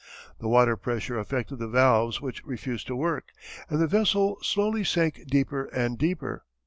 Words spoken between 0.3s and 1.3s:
The water pressure